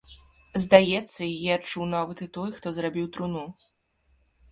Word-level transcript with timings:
Здаецца, 0.61 1.19
яе 1.33 1.51
адчуў 1.57 1.85
нават 1.91 2.17
і 2.27 2.29
той, 2.39 2.49
што 2.61 2.73
зрабіў 2.79 3.05
труну. 3.19 3.45